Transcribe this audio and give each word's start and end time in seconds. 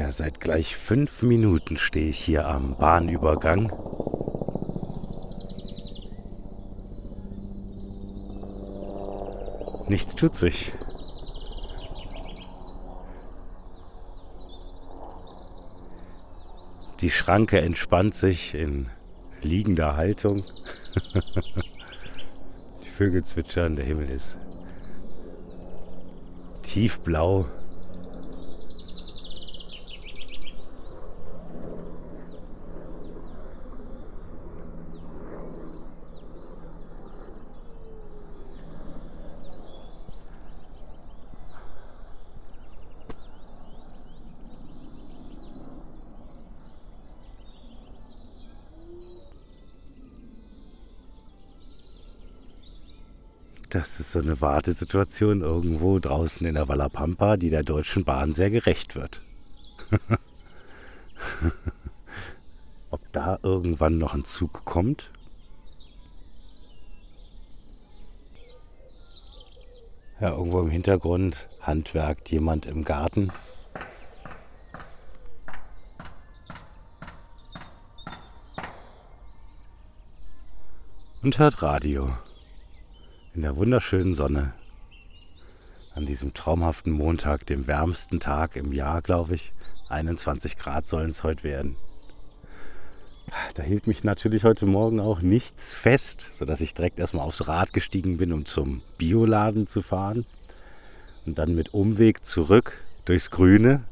Ja, 0.00 0.10
seit 0.10 0.40
gleich 0.40 0.76
fünf 0.76 1.20
Minuten 1.20 1.76
stehe 1.76 2.08
ich 2.08 2.18
hier 2.18 2.46
am 2.48 2.74
Bahnübergang. 2.78 3.70
Nichts 9.90 10.16
tut 10.16 10.34
sich. 10.34 10.72
Die 17.02 17.10
Schranke 17.10 17.60
entspannt 17.60 18.14
sich 18.14 18.54
in 18.54 18.88
liegender 19.42 19.98
Haltung. 19.98 20.44
Die 22.84 22.88
Vögel 22.88 23.22
zwitschern, 23.22 23.76
der 23.76 23.84
Himmel 23.84 24.08
ist 24.08 24.38
tiefblau. 26.62 27.50
Das 53.70 54.00
ist 54.00 54.10
so 54.10 54.18
eine 54.18 54.40
Wartesituation 54.40 55.42
irgendwo 55.42 56.00
draußen 56.00 56.44
in 56.44 56.56
der 56.56 56.66
Wallapampa, 56.66 57.36
die 57.36 57.50
der 57.50 57.62
Deutschen 57.62 58.02
Bahn 58.02 58.32
sehr 58.32 58.50
gerecht 58.50 58.96
wird. 58.96 59.20
Ob 62.90 63.00
da 63.12 63.38
irgendwann 63.44 63.96
noch 63.98 64.12
ein 64.12 64.24
Zug 64.24 64.64
kommt? 64.64 65.08
Ja, 70.20 70.30
irgendwo 70.30 70.62
im 70.62 70.70
Hintergrund 70.70 71.48
handwerkt 71.60 72.28
jemand 72.32 72.66
im 72.66 72.82
Garten. 72.82 73.30
Und 81.22 81.38
hört 81.38 81.62
Radio 81.62 82.12
in 83.34 83.42
der 83.42 83.56
wunderschönen 83.56 84.14
Sonne 84.14 84.52
an 85.94 86.04
diesem 86.04 86.34
traumhaften 86.34 86.92
Montag, 86.92 87.46
dem 87.46 87.66
wärmsten 87.66 88.18
Tag 88.18 88.56
im 88.56 88.72
Jahr, 88.72 89.02
glaube 89.02 89.34
ich. 89.34 89.52
21 89.88 90.56
Grad 90.56 90.88
sollen 90.88 91.10
es 91.10 91.22
heute 91.22 91.44
werden. 91.44 91.76
Da 93.54 93.62
hielt 93.62 93.86
mich 93.86 94.02
natürlich 94.02 94.42
heute 94.42 94.66
Morgen 94.66 94.98
auch 94.98 95.20
nichts 95.20 95.74
fest, 95.74 96.30
sodass 96.34 96.60
ich 96.60 96.74
direkt 96.74 96.98
erstmal 96.98 97.24
aufs 97.24 97.46
Rad 97.46 97.72
gestiegen 97.72 98.16
bin, 98.16 98.32
um 98.32 98.44
zum 98.46 98.82
Bioladen 98.98 99.68
zu 99.68 99.82
fahren. 99.82 100.26
Und 101.24 101.38
dann 101.38 101.54
mit 101.54 101.72
Umweg 101.72 102.26
zurück 102.26 102.78
durchs 103.04 103.30
Grüne, 103.30 103.84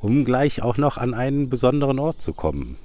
um 0.00 0.24
gleich 0.24 0.62
auch 0.62 0.78
noch 0.78 0.96
an 0.96 1.14
einen 1.14 1.48
besonderen 1.48 1.98
Ort 2.00 2.22
zu 2.22 2.32
kommen 2.32 2.78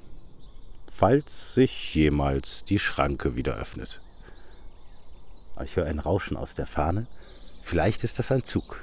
falls 0.92 1.54
sich 1.54 1.94
jemals 1.94 2.64
die 2.64 2.78
Schranke 2.78 3.34
wieder 3.34 3.56
öffnet. 3.56 3.98
Ich 5.64 5.74
höre 5.76 5.86
ein 5.86 5.98
Rauschen 5.98 6.36
aus 6.36 6.54
der 6.54 6.66
Ferne. 6.66 7.06
Vielleicht 7.62 8.04
ist 8.04 8.18
das 8.18 8.30
ein 8.30 8.44
Zug. 8.44 8.80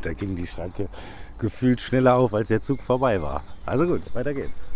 da 0.00 0.12
ging 0.12 0.36
die 0.36 0.47
Schranke 0.58 0.88
gefühlt 1.38 1.80
schneller 1.80 2.16
auf, 2.16 2.34
als 2.34 2.48
der 2.48 2.60
Zug 2.60 2.82
vorbei 2.82 3.22
war. 3.22 3.42
Also 3.64 3.86
gut, 3.86 4.02
weiter 4.14 4.34
geht's. 4.34 4.74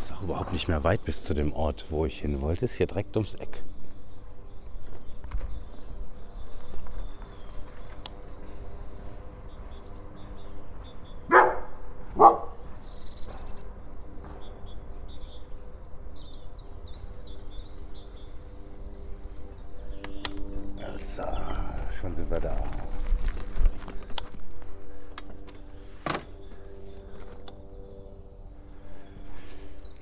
Ist 0.00 0.12
auch 0.12 0.22
überhaupt 0.22 0.52
nicht 0.52 0.68
mehr 0.68 0.84
weit 0.84 1.04
bis 1.04 1.24
zu 1.24 1.34
dem 1.34 1.52
Ort, 1.52 1.86
wo 1.90 2.06
ich 2.06 2.20
hin 2.20 2.40
wollte. 2.40 2.66
Ist 2.66 2.74
hier 2.74 2.86
direkt 2.86 3.16
ums 3.16 3.34
Eck. 3.34 3.62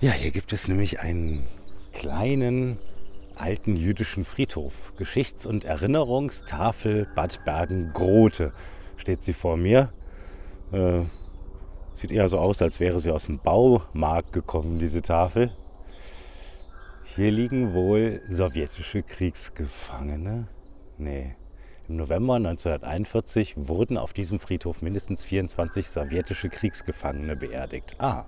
Ja, 0.00 0.12
hier 0.12 0.30
gibt 0.30 0.52
es 0.52 0.68
nämlich 0.68 1.00
einen 1.00 1.44
kleinen 1.92 2.78
alten 3.34 3.74
jüdischen 3.74 4.24
Friedhof. 4.24 4.92
Geschichts- 4.96 5.44
und 5.44 5.64
Erinnerungstafel 5.64 7.08
Bad 7.16 7.44
Bergen-Grote 7.44 8.52
steht 8.96 9.24
sie 9.24 9.32
vor 9.32 9.56
mir. 9.56 9.88
Äh, 10.70 11.00
sieht 11.94 12.12
eher 12.12 12.28
so 12.28 12.38
aus, 12.38 12.62
als 12.62 12.78
wäre 12.78 13.00
sie 13.00 13.10
aus 13.10 13.26
dem 13.26 13.40
Baumarkt 13.40 14.32
gekommen, 14.32 14.78
diese 14.78 15.02
Tafel. 15.02 15.50
Hier 17.16 17.32
liegen 17.32 17.74
wohl 17.74 18.20
sowjetische 18.30 19.02
Kriegsgefangene. 19.02 20.46
Nee, 20.96 21.34
im 21.88 21.96
November 21.96 22.34
1941 22.36 23.54
wurden 23.56 23.96
auf 23.96 24.12
diesem 24.12 24.38
Friedhof 24.38 24.80
mindestens 24.80 25.24
24 25.24 25.88
sowjetische 25.88 26.50
Kriegsgefangene 26.50 27.34
beerdigt. 27.34 27.96
Ah, 27.98 28.26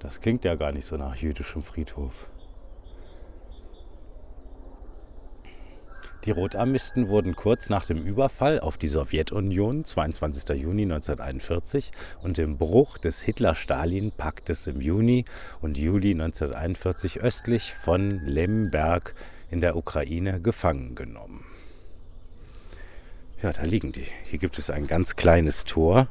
das 0.00 0.20
klingt 0.20 0.44
ja 0.44 0.54
gar 0.54 0.72
nicht 0.72 0.86
so 0.86 0.96
nach 0.96 1.16
jüdischem 1.16 1.62
Friedhof. 1.62 2.28
Die 6.26 6.32
Rotarmisten 6.32 7.06
wurden 7.06 7.36
kurz 7.36 7.70
nach 7.70 7.86
dem 7.86 8.02
Überfall 8.02 8.58
auf 8.58 8.78
die 8.78 8.88
Sowjetunion, 8.88 9.84
22. 9.84 10.48
Juni 10.60 10.82
1941, 10.82 11.92
und 12.24 12.36
dem 12.36 12.58
Bruch 12.58 12.98
des 12.98 13.20
Hitler-Stalin-Paktes 13.22 14.66
im 14.66 14.80
Juni 14.80 15.24
und 15.60 15.78
Juli 15.78 16.10
1941 16.10 17.20
östlich 17.20 17.74
von 17.74 18.18
Lemberg 18.24 19.14
in 19.50 19.60
der 19.60 19.76
Ukraine 19.76 20.40
gefangen 20.40 20.96
genommen. 20.96 21.44
Ja, 23.40 23.52
da 23.52 23.62
liegen 23.62 23.92
die. 23.92 24.06
Hier 24.28 24.40
gibt 24.40 24.58
es 24.58 24.68
ein 24.68 24.88
ganz 24.88 25.14
kleines 25.14 25.64
Tor. 25.64 26.08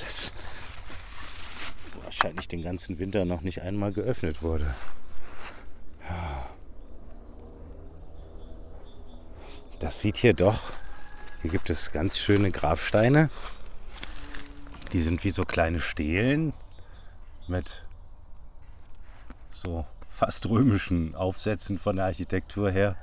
Das 0.00 0.32
wahrscheinlich 2.22 2.46
den 2.46 2.62
ganzen 2.62 3.00
Winter 3.00 3.24
noch 3.24 3.40
nicht 3.40 3.62
einmal 3.62 3.92
geöffnet 3.92 4.42
wurde. 4.42 4.72
Ja. 6.08 6.48
Das 9.80 10.00
sieht 10.00 10.16
hier 10.16 10.32
doch. 10.32 10.60
Hier 11.42 11.50
gibt 11.50 11.68
es 11.68 11.90
ganz 11.90 12.16
schöne 12.16 12.52
Grabsteine. 12.52 13.28
Die 14.92 15.02
sind 15.02 15.24
wie 15.24 15.32
so 15.32 15.44
kleine 15.44 15.80
Stelen 15.80 16.52
mit 17.48 17.82
so 19.50 19.84
fast 20.08 20.48
römischen 20.48 21.16
Aufsätzen 21.16 21.80
von 21.80 21.96
der 21.96 22.04
Architektur 22.04 22.70
her. 22.70 22.94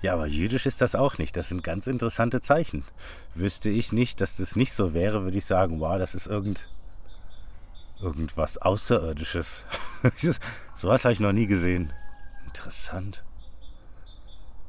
Ja, 0.00 0.14
aber 0.14 0.26
jüdisch 0.26 0.64
ist 0.64 0.80
das 0.80 0.94
auch 0.94 1.18
nicht. 1.18 1.36
Das 1.36 1.48
sind 1.48 1.62
ganz 1.62 1.86
interessante 1.86 2.40
Zeichen. 2.40 2.84
Wüsste 3.34 3.68
ich 3.68 3.92
nicht, 3.92 4.22
dass 4.22 4.36
das 4.36 4.56
nicht 4.56 4.72
so 4.72 4.94
wäre, 4.94 5.24
würde 5.24 5.36
ich 5.36 5.44
sagen, 5.44 5.80
wow, 5.80 5.98
das 5.98 6.14
ist 6.14 6.28
irgend, 6.28 6.66
irgendwas 8.00 8.58
Außerirdisches. 8.58 9.62
Sowas 10.74 11.04
habe 11.04 11.12
ich 11.12 11.20
noch 11.20 11.32
nie 11.32 11.46
gesehen. 11.46 11.92
Interessant. 12.46 13.24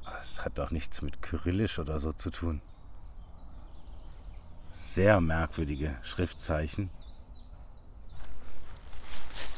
Das 0.03 0.43
hat 0.43 0.57
doch 0.57 0.71
nichts 0.71 1.01
mit 1.01 1.21
Kyrillisch 1.21 1.79
oder 1.79 1.99
so 1.99 2.11
zu 2.11 2.29
tun. 2.29 2.61
Sehr 4.73 5.21
merkwürdige 5.21 5.97
Schriftzeichen. 6.05 6.89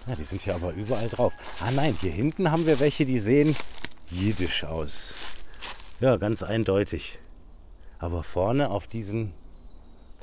Ja, 0.07 0.15
die 0.15 0.23
sind 0.23 0.41
hier 0.41 0.55
aber 0.55 0.73
überall 0.73 1.09
drauf. 1.09 1.33
Ah 1.61 1.71
nein, 1.71 1.95
hier 1.99 2.11
hinten 2.11 2.51
haben 2.51 2.65
wir 2.65 2.79
welche, 2.79 3.05
die 3.05 3.19
sehen 3.19 3.55
jiddisch 4.09 4.63
aus. 4.63 5.13
Ja, 5.99 6.17
ganz 6.17 6.41
eindeutig. 6.41 7.19
Aber 7.99 8.23
vorne 8.23 8.71
auf 8.71 8.87
diesen 8.87 9.33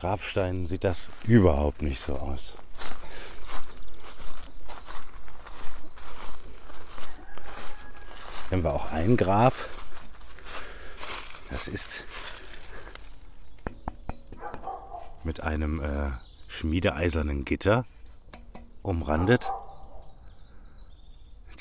Grabsteinen 0.01 0.67
sieht 0.67 0.83
das 0.83 1.13
überhaupt 1.27 1.83
nicht 1.83 2.01
so 2.01 2.17
aus. 2.17 2.57
Haben 8.51 8.65
wir 8.65 8.73
auch 8.73 8.93
ein 8.93 9.17
Grab. 9.17 9.53
Das 11.51 11.69
ist 11.69 12.05
mit 15.25 15.43
einem 15.43 15.83
äh, 15.83 16.11
schmiedeeisernen 16.49 17.45
Gitter 17.45 17.85
umrandet. 18.83 19.51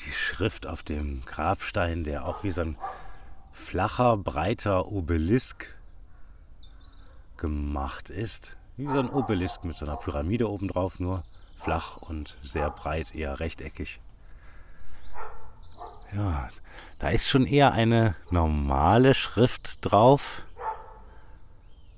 Die 0.04 0.12
Schrift 0.12 0.66
auf 0.66 0.82
dem 0.82 1.24
Grabstein, 1.26 2.04
der 2.04 2.24
auch 2.24 2.42
wie 2.42 2.50
so 2.50 2.62
ein 2.62 2.78
flacher, 3.52 4.16
breiter 4.16 4.86
Obelisk 4.86 5.66
gemacht 7.36 8.08
ist. 8.08 8.56
Wie 8.76 8.86
so 8.86 8.98
ein 8.98 9.10
Obelisk 9.10 9.64
mit 9.64 9.76
so 9.76 9.84
einer 9.84 9.96
Pyramide 9.96 10.48
obendrauf, 10.48 11.00
nur 11.00 11.24
flach 11.56 11.98
und 11.98 12.36
sehr 12.42 12.70
breit, 12.70 13.14
eher 13.14 13.40
rechteckig. 13.40 14.00
Ja, 16.14 16.48
da 16.98 17.10
ist 17.10 17.28
schon 17.28 17.46
eher 17.46 17.72
eine 17.72 18.14
normale 18.30 19.14
Schrift 19.14 19.78
drauf. 19.82 20.42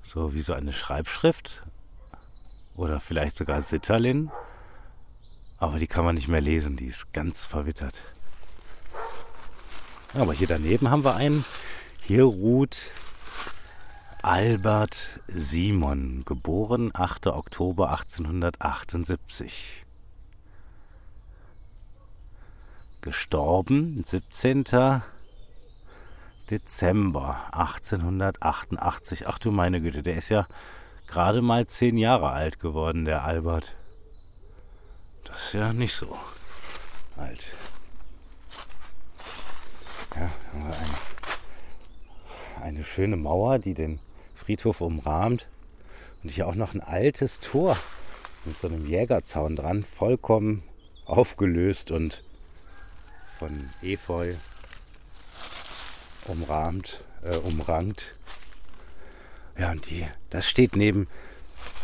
So 0.03 0.33
wie 0.33 0.41
so 0.41 0.53
eine 0.53 0.73
Schreibschrift. 0.73 1.63
Oder 2.75 2.99
vielleicht 2.99 3.35
sogar 3.35 3.61
Sitterlin. 3.61 4.31
Aber 5.57 5.79
die 5.79 5.87
kann 5.87 6.05
man 6.05 6.15
nicht 6.15 6.27
mehr 6.27 6.41
lesen, 6.41 6.75
die 6.75 6.87
ist 6.87 7.13
ganz 7.13 7.45
verwittert. 7.45 7.95
Aber 10.13 10.33
hier 10.33 10.47
daneben 10.47 10.89
haben 10.89 11.03
wir 11.03 11.15
einen. 11.15 11.45
Hier 12.05 12.23
ruht 12.23 12.77
Albert 14.23 15.19
Simon, 15.27 16.23
geboren 16.25 16.91
8. 16.93 17.27
Oktober 17.27 17.91
1878. 17.91 19.85
Gestorben 23.01 24.03
17. 24.03 25.01
Dezember 26.51 27.47
1888. 27.51 29.27
Ach 29.27 29.39
du 29.39 29.49
meine 29.49 29.81
Güte, 29.81 30.03
der 30.03 30.17
ist 30.17 30.29
ja 30.29 30.45
gerade 31.07 31.41
mal 31.41 31.65
zehn 31.65 31.97
Jahre 31.97 32.29
alt 32.29 32.59
geworden, 32.59 33.05
der 33.05 33.23
Albert. 33.23 33.73
Das 35.23 35.45
ist 35.45 35.53
ja 35.53 35.73
nicht 35.73 35.95
so 35.95 36.15
alt. 37.17 37.55
Ja, 40.15 40.29
haben 40.53 40.67
wir 40.67 40.75
eine, 42.59 42.65
eine 42.65 42.83
schöne 42.83 43.17
Mauer, 43.17 43.57
die 43.57 43.73
den 43.73 43.99
Friedhof 44.35 44.79
umrahmt. 44.79 45.47
Und 46.21 46.29
hier 46.29 46.47
auch 46.47 46.53
noch 46.53 46.75
ein 46.75 46.81
altes 46.81 47.39
Tor 47.39 47.75
mit 48.45 48.59
so 48.59 48.67
einem 48.67 48.85
Jägerzaun 48.85 49.55
dran, 49.55 49.85
vollkommen 49.85 50.61
aufgelöst 51.05 51.89
und 51.89 52.23
von 53.41 53.71
Efeu 53.81 54.35
umrahmt, 56.27 57.03
äh, 57.23 57.37
umrankt. 57.37 58.13
Ja, 59.57 59.71
und 59.71 59.89
die, 59.89 60.05
das 60.29 60.47
steht 60.47 60.75
neben 60.75 61.07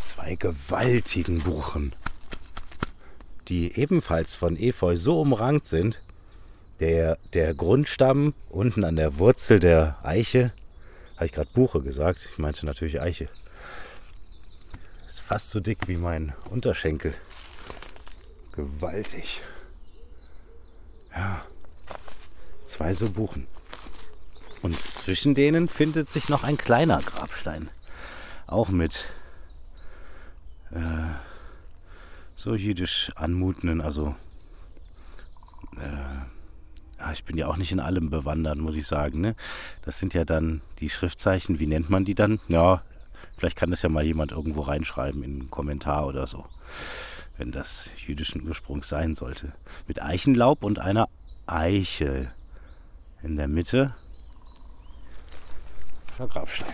zwei 0.04 0.36
gewaltigen 0.36 1.39
Buchen, 1.39 1.94
die 3.48 3.75
ebenfalls 3.75 4.36
von 4.36 4.56
Efeu 4.56 4.98
so 4.98 5.19
umrankt 5.19 5.68
sind. 5.68 6.00
Der, 6.80 7.18
der 7.33 7.56
Grundstamm 7.56 8.36
unten 8.50 8.83
an 8.83 8.95
der 8.95 9.18
Wurzel 9.18 9.60
der 9.60 9.98
Eiche 10.03 10.53
habe 11.15 11.25
ich 11.25 11.31
gerade 11.31 11.50
Buche 11.56 11.81
gesagt? 11.81 12.30
Ich 12.31 12.38
meinte 12.38 12.68
natürlich 12.68 13.01
Eiche. 13.01 13.30
Ist 15.07 15.21
fast 15.21 15.50
so 15.50 15.60
dick 15.60 15.88
wie 15.88 15.98
mein 15.98 16.36
Unterschenkel. 16.51 17.15
Gewaltig. 18.51 19.42
Ja. 21.15 21.47
Zwei 22.68 22.94
so 22.94 23.10
Buchen. 23.10 23.48
Und 24.62 24.75
zwischen 24.75 25.34
denen 25.34 25.69
findet 25.69 26.12
sich 26.12 26.30
noch 26.30 26.44
ein 26.44 26.58
kleiner 26.58 27.00
Grabstein. 27.00 27.69
Auch 28.46 28.69
mit 28.69 29.08
äh, 30.72 31.16
so 32.36 32.56
jüdisch 32.56 33.10
anmutenden, 33.16 33.81
also 33.81 34.16
äh, 35.78 37.00
ja, 37.00 37.12
ich 37.14 37.24
bin 37.24 37.38
ja 37.38 37.48
auch 37.48 37.56
nicht 37.56 37.72
in 37.72 37.80
allem 37.80 38.10
bewandert, 38.10 38.58
muss 38.58 38.75
ich 38.75 38.86
sagen. 38.86 39.22
Ne? 39.22 39.36
Das 39.84 40.00
sind 40.00 40.13
ja 40.13 40.25
dann 40.25 40.62
die 40.80 40.90
Schriftzeichen, 40.90 41.60
wie 41.60 41.68
nennt 41.68 41.90
man 41.90 42.04
die 42.04 42.16
dann? 42.16 42.40
Ja, 42.50 42.84
vielleicht 43.38 43.56
kann 43.56 43.70
das 43.70 43.81
ja 43.81 43.90
mal 43.90 44.04
jemand 44.04 44.31
irgendwo 44.34 44.62
reinschreiben 44.62 45.24
in 45.24 45.40
einen 45.40 45.52
Kommentar 45.52 46.06
oder 46.06 46.28
so, 46.28 46.46
wenn 47.38 47.52
das 47.52 47.90
jüdischen 48.06 48.46
Ursprungs 48.46 48.90
sein 48.90 49.16
sollte. 49.16 49.54
Mit 49.88 50.02
Eichenlaub 50.02 50.63
und 50.63 50.80
einer 50.80 51.08
Eiche 51.46 52.30
in 53.24 53.36
der 53.36 53.48
Mitte. 53.48 53.96
Der 56.18 56.28
Grabstein. 56.28 56.74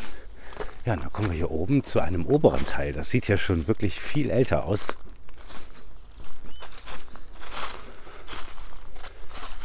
Ja, 0.86 0.94
und 0.94 1.04
dann 1.04 1.14
kommen 1.14 1.30
wir 1.30 1.38
hier 1.38 1.52
oben 1.52 1.84
zu 1.84 2.00
einem 2.00 2.26
oberen 2.26 2.66
Teil. 2.66 2.94
Das 2.94 3.10
sieht 3.10 3.28
ja 3.28 3.38
schon 3.38 3.68
wirklich 3.68 4.00
viel 4.00 4.30
älter 4.30 4.66
aus. 4.66 4.96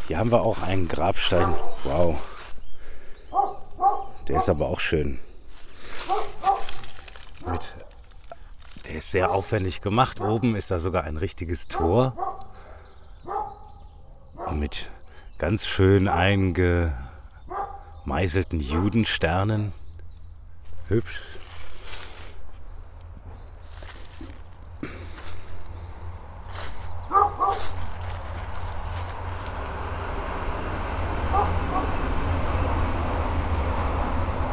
Hier 0.07 0.19
haben 0.19 0.31
wir 0.31 0.43
auch 0.43 0.63
einen 0.63 0.89
Grabstein. 0.89 1.53
Wow. 1.85 2.17
Der 4.27 4.39
ist 4.39 4.49
aber 4.49 4.67
auch 4.67 4.81
schön. 4.81 5.19
Mit, 7.50 7.76
der 8.87 8.95
ist 8.97 9.11
sehr 9.11 9.31
aufwendig 9.31 9.81
gemacht. 9.81 10.21
Oben 10.21 10.55
ist 10.55 10.71
da 10.71 10.79
sogar 10.79 11.05
ein 11.05 11.17
richtiges 11.17 11.67
Tor. 11.67 12.14
Und 14.47 14.61
mit 14.61 14.88
ganz 15.38 15.66
schön 15.66 16.09
eingemeißelten 16.09 18.61
Judensternen. 18.61 19.73
Hübsch. 20.88 21.21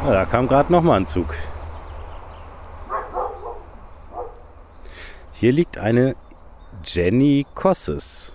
Ja, 0.06 0.13
da 0.13 0.25
kam 0.25 0.48
gerade 0.48 0.72
noch 0.72 0.84
mal 0.84 0.98
ein 0.98 1.08
Zug. 1.08 1.34
Hier 5.32 5.51
liegt 5.51 5.80
eine 5.80 6.15
Jenny 6.84 7.48
Kosses. 7.56 8.35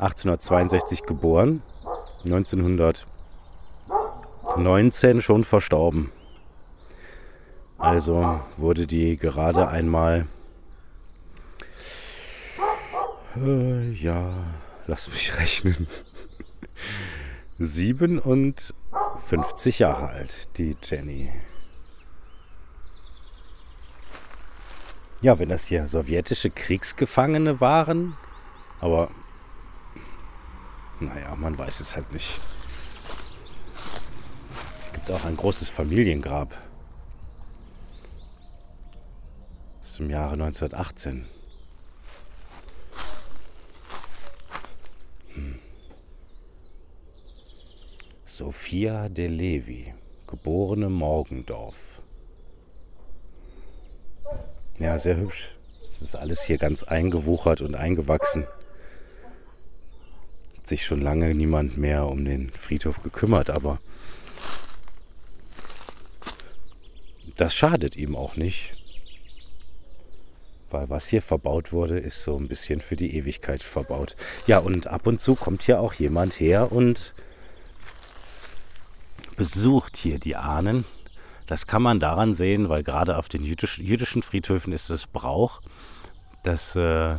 1862 0.00 1.02
geboren, 1.02 1.62
1919 2.24 5.20
schon 5.20 5.44
verstorben. 5.44 6.10
Also 7.76 8.40
wurde 8.56 8.86
die 8.86 9.18
gerade 9.18 9.68
einmal, 9.68 10.26
äh, 13.36 13.90
ja, 13.92 14.32
lass 14.86 15.06
mich 15.08 15.38
rechnen, 15.38 15.86
57 17.58 19.80
Jahre 19.80 20.08
alt, 20.08 20.48
die 20.56 20.78
Jenny. 20.82 21.30
Ja, 25.20 25.38
wenn 25.38 25.50
das 25.50 25.66
hier 25.66 25.86
sowjetische 25.86 26.48
Kriegsgefangene 26.48 27.60
waren, 27.60 28.16
aber 28.80 29.10
naja, 31.00 31.34
man 31.34 31.58
weiß 31.58 31.80
es 31.80 31.96
halt 31.96 32.12
nicht. 32.12 32.40
Hier 34.82 34.92
gibt 34.92 35.08
es 35.08 35.14
auch 35.14 35.24
ein 35.24 35.36
großes 35.36 35.68
Familiengrab. 35.68 36.56
Aus 39.82 39.96
dem 39.96 40.10
Jahre 40.10 40.34
1918. 40.34 41.26
Hm. 45.34 45.58
Sophia 48.24 49.08
de 49.08 49.26
Levi, 49.26 49.94
geborene 50.26 50.88
Morgendorf. 50.88 52.00
Ja, 54.78 54.98
sehr 54.98 55.16
hübsch. 55.16 55.50
Es 55.84 56.00
ist 56.00 56.16
alles 56.16 56.42
hier 56.42 56.56
ganz 56.56 56.82
eingewuchert 56.82 57.60
und 57.60 57.74
eingewachsen. 57.74 58.46
Sich 60.70 60.86
schon 60.86 61.02
lange 61.02 61.34
niemand 61.34 61.76
mehr 61.76 62.06
um 62.06 62.24
den 62.24 62.48
Friedhof 62.50 63.02
gekümmert, 63.02 63.50
aber 63.50 63.78
das 67.36 67.54
schadet 67.54 67.96
ihm 67.96 68.16
auch 68.16 68.36
nicht. 68.36 68.72
Weil 70.70 70.88
was 70.88 71.08
hier 71.08 71.20
verbaut 71.20 71.72
wurde, 71.72 71.98
ist 71.98 72.22
so 72.22 72.36
ein 72.36 72.48
bisschen 72.48 72.80
für 72.80 72.96
die 72.96 73.16
Ewigkeit 73.16 73.62
verbaut. 73.62 74.16
Ja, 74.46 74.58
und 74.58 74.86
ab 74.86 75.06
und 75.06 75.20
zu 75.20 75.34
kommt 75.34 75.64
hier 75.64 75.80
auch 75.80 75.94
jemand 75.94 76.38
her 76.38 76.70
und 76.70 77.12
besucht 79.36 79.96
hier 79.96 80.18
die 80.18 80.36
Ahnen. 80.36 80.84
Das 81.46 81.66
kann 81.66 81.82
man 81.82 81.98
daran 81.98 82.34
sehen, 82.34 82.68
weil 82.68 82.84
gerade 82.84 83.18
auf 83.18 83.28
den 83.28 83.42
jüdisch, 83.42 83.78
jüdischen 83.78 84.22
Friedhöfen 84.22 84.72
ist 84.72 84.90
es 84.90 85.08
Brauch, 85.08 85.60
dass, 86.44 86.76
äh, 86.76 87.16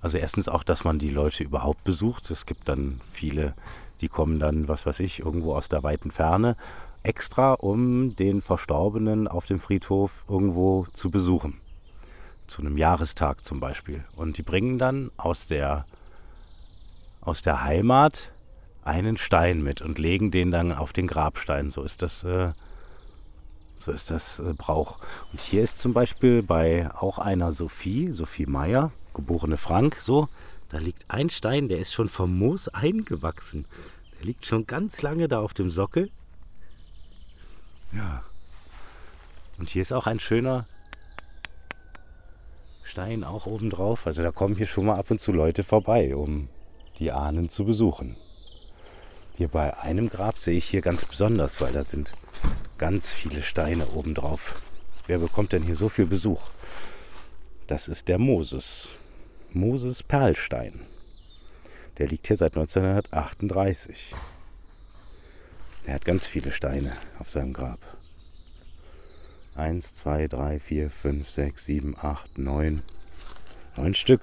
also 0.00 0.18
erstens 0.18 0.48
auch, 0.48 0.62
dass 0.62 0.84
man 0.84 0.98
die 0.98 1.10
Leute 1.10 1.44
überhaupt 1.44 1.84
besucht. 1.84 2.30
Es 2.30 2.46
gibt 2.46 2.68
dann 2.68 3.00
viele, 3.10 3.54
die 4.00 4.08
kommen 4.08 4.38
dann, 4.38 4.68
was 4.68 4.86
weiß 4.86 5.00
ich, 5.00 5.20
irgendwo 5.20 5.54
aus 5.54 5.68
der 5.68 5.82
weiten 5.82 6.10
Ferne, 6.10 6.56
extra, 7.02 7.54
um 7.54 8.16
den 8.16 8.40
Verstorbenen 8.40 9.28
auf 9.28 9.46
dem 9.46 9.60
Friedhof 9.60 10.24
irgendwo 10.28 10.86
zu 10.92 11.10
besuchen. 11.10 11.60
Zu 12.46 12.62
einem 12.62 12.76
Jahrestag 12.76 13.44
zum 13.44 13.60
Beispiel. 13.60 14.04
Und 14.16 14.38
die 14.38 14.42
bringen 14.42 14.78
dann 14.78 15.10
aus 15.16 15.46
der, 15.46 15.86
aus 17.20 17.42
der 17.42 17.62
Heimat 17.62 18.32
einen 18.82 19.18
Stein 19.18 19.62
mit 19.62 19.82
und 19.82 19.98
legen 19.98 20.30
den 20.30 20.50
dann 20.50 20.72
auf 20.72 20.92
den 20.92 21.06
Grabstein. 21.06 21.70
So 21.70 21.82
ist 21.82 22.02
das, 22.02 22.24
äh, 22.24 22.52
so 23.80 23.92
ist 23.92 24.10
das 24.10 24.38
äh, 24.38 24.52
Brauch. 24.56 24.98
Und 25.32 25.40
hier 25.40 25.62
ist 25.62 25.78
zum 25.78 25.92
Beispiel 25.92 26.42
bei 26.42 26.90
auch 26.94 27.18
einer 27.18 27.52
Sophie, 27.52 28.12
Sophie 28.12 28.46
Meyer, 28.46 28.92
geborene 29.14 29.56
Frank, 29.56 29.96
so, 30.00 30.28
da 30.68 30.78
liegt 30.78 31.04
ein 31.08 31.30
Stein, 31.30 31.68
der 31.68 31.78
ist 31.78 31.92
schon 31.92 32.08
vom 32.08 32.38
Moos 32.38 32.68
eingewachsen. 32.68 33.66
Der 34.18 34.26
liegt 34.26 34.46
schon 34.46 34.66
ganz 34.66 35.02
lange 35.02 35.26
da 35.26 35.40
auf 35.40 35.54
dem 35.54 35.70
Sockel. 35.70 36.10
Ja. 37.92 38.22
Und 39.58 39.68
hier 39.70 39.82
ist 39.82 39.92
auch 39.92 40.06
ein 40.06 40.20
schöner 40.20 40.66
Stein 42.84 43.24
auch 43.24 43.46
oben 43.46 43.70
drauf. 43.70 44.06
Also 44.06 44.22
da 44.22 44.30
kommen 44.30 44.56
hier 44.56 44.66
schon 44.66 44.86
mal 44.86 44.96
ab 44.96 45.10
und 45.10 45.20
zu 45.20 45.32
Leute 45.32 45.64
vorbei, 45.64 46.14
um 46.14 46.48
die 46.98 47.10
Ahnen 47.10 47.48
zu 47.48 47.64
besuchen. 47.64 48.16
Hier 49.36 49.48
bei 49.48 49.76
einem 49.78 50.08
Grab 50.08 50.38
sehe 50.38 50.56
ich 50.56 50.66
hier 50.66 50.82
ganz 50.82 51.04
besonders, 51.04 51.60
weil 51.60 51.72
da 51.72 51.82
sind 51.82 52.12
ganz 52.80 53.12
viele 53.12 53.42
Steine 53.42 53.88
oben 53.88 54.14
drauf. 54.14 54.62
Wer 55.06 55.18
bekommt 55.18 55.52
denn 55.52 55.62
hier 55.62 55.76
so 55.76 55.90
viel 55.90 56.06
Besuch? 56.06 56.40
Das 57.66 57.88
ist 57.88 58.08
der 58.08 58.18
Moses. 58.18 58.88
Moses 59.52 60.02
Perlstein. 60.02 60.80
Der 61.98 62.08
liegt 62.08 62.26
hier 62.26 62.38
seit 62.38 62.56
1938. 62.56 64.14
Er 65.84 65.94
hat 65.94 66.06
ganz 66.06 66.26
viele 66.26 66.52
Steine 66.52 66.96
auf 67.18 67.28
seinem 67.28 67.52
Grab. 67.52 67.80
Eins, 69.54 69.92
zwei, 69.92 70.26
drei, 70.26 70.58
vier, 70.58 70.90
fünf, 70.90 71.28
sechs, 71.28 71.66
sieben, 71.66 71.94
acht, 72.00 72.38
neun. 72.38 72.80
Neun 73.76 73.92
Stück. 73.92 74.22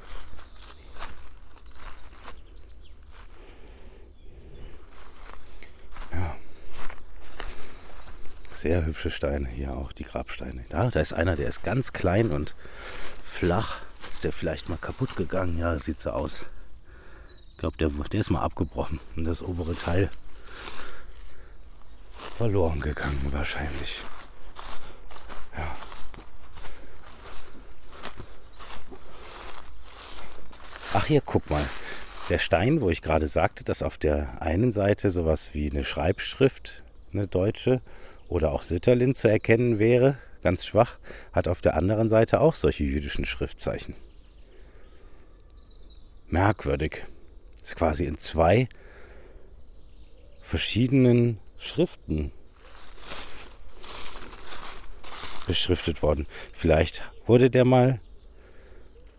Sehr 8.67 8.85
hübsche 8.85 9.11
Steine 9.11 9.47
hier 9.47 9.73
auch, 9.73 9.93
die 9.93 10.03
Grabsteine. 10.03 10.65
Da, 10.67 10.89
da 10.89 10.99
ist 10.99 11.13
einer, 11.13 11.37
der 11.37 11.47
ist 11.47 11.63
ganz 11.63 11.93
klein 11.93 12.31
und 12.31 12.53
flach. 13.23 13.77
Ist 14.11 14.25
der 14.25 14.33
vielleicht 14.33 14.67
mal 14.67 14.77
kaputt 14.77 15.15
gegangen? 15.15 15.57
Ja, 15.57 15.79
sieht 15.79 16.01
so 16.01 16.09
aus. 16.09 16.43
Ich 17.53 17.59
glaube, 17.59 17.77
der, 17.77 17.87
der 17.87 18.19
ist 18.19 18.29
mal 18.29 18.41
abgebrochen. 18.41 18.99
Und 19.15 19.23
das 19.23 19.41
obere 19.41 19.73
Teil 19.73 20.09
verloren 22.35 22.81
gegangen 22.81 23.25
wahrscheinlich. 23.31 24.01
Ja. 25.57 25.73
Ach 30.93 31.05
hier, 31.05 31.21
guck 31.25 31.49
mal. 31.49 31.63
Der 32.27 32.39
Stein, 32.39 32.81
wo 32.81 32.89
ich 32.89 33.01
gerade 33.01 33.29
sagte, 33.29 33.63
dass 33.63 33.81
auf 33.81 33.97
der 33.97 34.41
einen 34.41 34.73
Seite 34.73 35.09
sowas 35.09 35.53
wie 35.53 35.71
eine 35.71 35.85
Schreibschrift, 35.85 36.83
eine 37.13 37.27
deutsche, 37.27 37.81
oder 38.29 38.51
auch 38.51 38.61
Sitterlin 38.61 39.15
zu 39.15 39.27
erkennen 39.27 39.79
wäre, 39.79 40.17
ganz 40.43 40.65
schwach, 40.65 40.97
hat 41.33 41.47
auf 41.47 41.61
der 41.61 41.75
anderen 41.75 42.09
Seite 42.09 42.41
auch 42.41 42.55
solche 42.55 42.83
jüdischen 42.83 43.25
Schriftzeichen. 43.25 43.95
Merkwürdig. 46.29 47.05
Ist 47.61 47.75
quasi 47.75 48.05
in 48.05 48.17
zwei 48.17 48.69
verschiedenen 50.41 51.39
Schriften 51.57 52.31
beschriftet 55.47 56.01
worden. 56.01 56.27
Vielleicht 56.53 57.03
wurde 57.25 57.49
der 57.49 57.65
mal 57.65 57.99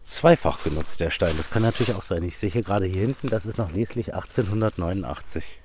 zweifach 0.03 0.63
genutzt, 0.65 1.01
der 1.01 1.11
Stein. 1.11 1.37
Das 1.37 1.51
kann 1.51 1.63
natürlich 1.63 1.95
auch 1.95 2.03
sein. 2.03 2.23
Ich 2.23 2.39
sehe 2.39 2.51
hier 2.51 2.63
gerade 2.63 2.87
hier 2.87 3.03
hinten, 3.03 3.29
das 3.29 3.47
ist 3.47 3.59
noch 3.59 3.73
leslich 3.73 4.15
1889. 4.15 5.59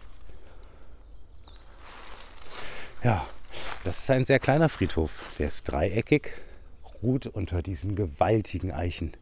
Ja, 3.03 3.25
das 3.83 3.99
ist 3.99 4.09
ein 4.09 4.25
sehr 4.25 4.39
kleiner 4.39 4.69
Friedhof. 4.69 5.31
Der 5.39 5.47
ist 5.47 5.63
dreieckig, 5.63 6.33
ruht 7.01 7.27
unter 7.27 7.61
diesen 7.61 7.95
gewaltigen 7.95 8.71
Eichen. 8.71 9.15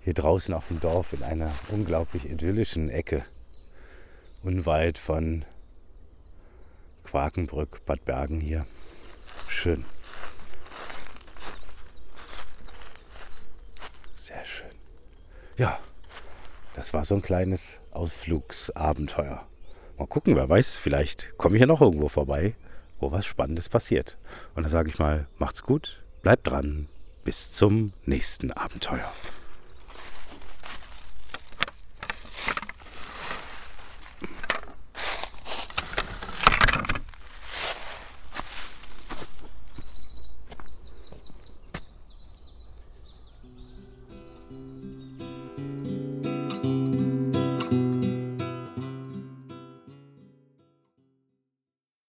Hier 0.00 0.14
draußen 0.14 0.54
auf 0.54 0.68
dem 0.68 0.80
Dorf 0.80 1.12
in 1.12 1.22
einer 1.22 1.52
unglaublich 1.68 2.24
idyllischen 2.24 2.88
Ecke, 2.88 3.24
unweit 4.42 4.96
von 4.96 5.44
Quakenbrück, 7.04 7.84
Bad 7.84 8.04
Bergen 8.04 8.40
hier. 8.40 8.66
Schön. 9.48 9.84
Sehr 14.16 14.44
schön. 14.46 14.70
Ja, 15.56 15.78
das 16.74 16.94
war 16.94 17.04
so 17.04 17.16
ein 17.16 17.22
kleines 17.22 17.80
Ausflugsabenteuer. 17.90 19.46
Mal 19.98 20.06
gucken, 20.06 20.36
wer 20.36 20.48
weiß, 20.48 20.76
vielleicht 20.76 21.36
komme 21.36 21.56
ich 21.56 21.60
ja 21.60 21.66
noch 21.66 21.82
irgendwo 21.82 22.08
vorbei, 22.08 22.54
wo 23.00 23.12
was 23.12 23.26
Spannendes 23.26 23.68
passiert. 23.68 24.16
Und 24.54 24.62
da 24.62 24.68
sage 24.68 24.88
ich 24.88 24.98
mal, 24.98 25.26
macht's 25.38 25.62
gut, 25.62 26.02
bleibt 26.22 26.46
dran, 26.46 26.88
bis 27.24 27.52
zum 27.52 27.92
nächsten 28.04 28.52
Abenteuer. 28.52 29.12